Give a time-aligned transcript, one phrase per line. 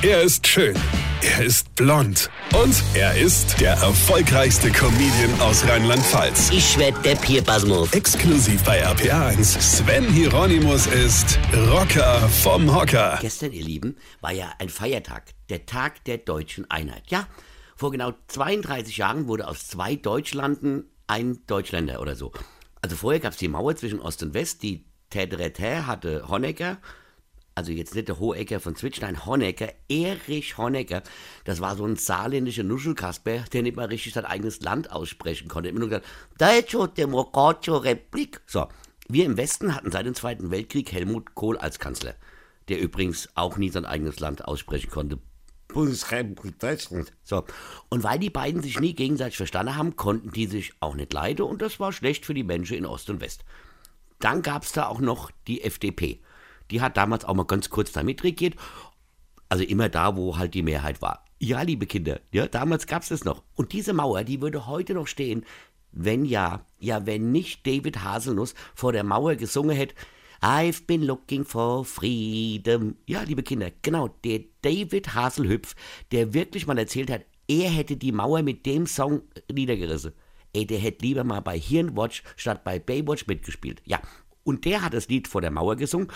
[0.00, 0.76] Er ist schön.
[1.22, 2.30] Er ist blond.
[2.54, 6.50] Und er ist der erfolgreichste Comedian aus Rheinland-Pfalz.
[6.52, 7.92] Ich werd der Pierpasmus.
[7.92, 9.60] Exklusiv bei RPA1.
[9.60, 13.18] Sven Hieronymus ist Rocker vom Hocker.
[13.20, 15.34] Gestern, ihr Lieben, war ja ein Feiertag.
[15.48, 17.02] Der Tag der deutschen Einheit.
[17.08, 17.26] Ja,
[17.74, 22.30] vor genau 32 Jahren wurde aus zwei Deutschlanden ein Deutschländer oder so.
[22.82, 24.62] Also vorher gab es die Mauer zwischen Ost und West.
[24.62, 26.78] Die Tädretä hatte Honecker
[27.58, 31.02] also jetzt nicht der Hohecker von Zwitschnein, Honecker, Erich Honecker,
[31.42, 35.68] das war so ein saarländischer Nuschelkasper, der nicht mal richtig sein eigenes Land aussprechen konnte.
[35.68, 36.06] Immer nur gesagt,
[36.38, 38.40] Deutsche Demokratische Republik.
[38.46, 38.68] So,
[39.08, 42.14] wir im Westen hatten seit dem Zweiten Weltkrieg Helmut Kohl als Kanzler,
[42.68, 45.18] der übrigens auch nie sein eigenes Land aussprechen konnte.
[45.66, 47.12] Bundesrepublik Deutschland.
[47.24, 47.44] So.
[47.88, 51.44] Und weil die beiden sich nie gegenseitig verstanden haben, konnten die sich auch nicht leiden
[51.44, 53.44] und das war schlecht für die Menschen in Ost und West.
[54.20, 56.20] Dann gab es da auch noch die FDP
[56.70, 58.54] die hat damals auch mal ganz kurz da mitregiert.
[59.48, 61.24] Also immer da, wo halt die Mehrheit war.
[61.40, 63.42] Ja, liebe Kinder, ja, damals gab es das noch.
[63.54, 65.44] Und diese Mauer, die würde heute noch stehen,
[65.92, 69.94] wenn ja, ja, wenn nicht David Haselnuss vor der Mauer gesungen hätte,
[70.40, 72.96] I've been looking for freedom.
[73.06, 75.74] Ja, liebe Kinder, genau, der David Haselhüpf,
[76.12, 80.12] der wirklich mal erzählt hat, er hätte die Mauer mit dem Song niedergerissen.
[80.52, 83.82] Ey, der hätte lieber mal bei Hirnwatch statt bei Baywatch mitgespielt.
[83.84, 84.00] Ja,
[84.48, 86.08] und der hat das Lied vor der Mauer gesungen.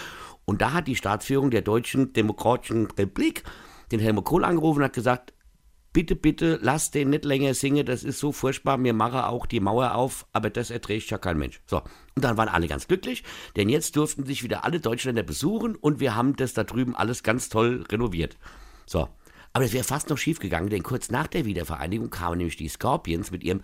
[0.47, 3.45] Und da hat die Staatsführung der Deutschen Demokratischen Republik
[3.93, 5.35] den Helmut Kohl angerufen und hat gesagt,
[5.93, 9.61] bitte, bitte, lass den nicht länger singen, das ist so furchtbar, mir mache auch die
[9.61, 11.61] Mauer auf, aber das erträgt ja kein Mensch.
[11.67, 11.83] So,
[12.15, 13.23] und dann waren alle ganz glücklich,
[13.57, 17.23] denn jetzt durften sich wieder alle Deutschländer besuchen und wir haben das da drüben alles
[17.23, 18.39] ganz toll renoviert.
[18.87, 19.11] So,
[19.53, 22.69] aber es wäre fast noch schief gegangen, denn kurz nach der Wiedervereinigung kamen nämlich die
[22.69, 23.61] Scorpions mit ihrem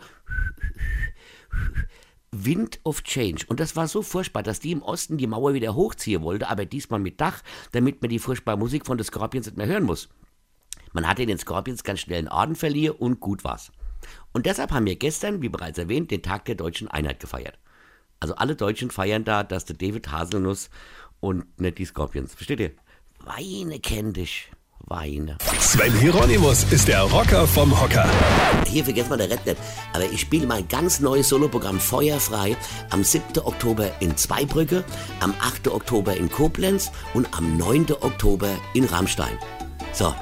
[2.49, 3.45] Wind of Change.
[3.47, 6.65] Und das war so furchtbar, dass die im Osten die Mauer wieder hochziehen wollte, aber
[6.65, 10.09] diesmal mit Dach, damit man die furchtbare Musik von den Scorpions nicht mehr hören muss.
[10.95, 13.71] Man hatte den Scorpions ganz schnell einen Orden verliehen und gut war's.
[14.33, 17.59] Und deshalb haben wir gestern, wie bereits erwähnt, den Tag der deutschen Einheit gefeiert.
[18.19, 20.71] Also alle Deutschen feiern da, dass der David Haselnuss
[21.21, 22.35] und nicht die Scorpions.
[22.35, 22.73] Versteht ihr?
[23.21, 24.51] Weine kenn dich
[24.89, 25.37] weine.
[25.61, 28.09] Sven Hieronymus ist der Rocker vom Hocker.
[28.67, 29.59] Hier vergesst mal der Red nicht.
[29.93, 32.57] Aber ich spiele mein ganz neues Soloprogramm Feuerfrei
[32.91, 33.39] am 7.
[33.45, 34.85] Oktober in Zweibrücke,
[35.21, 35.69] am 8.
[35.69, 37.87] Oktober in Koblenz und am 9.
[38.01, 39.39] Oktober in Rammstein.
[39.93, 40.15] So,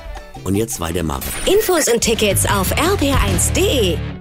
[0.44, 1.24] und jetzt weitermachen.
[1.46, 4.15] Infos und Tickets auf rb1.de.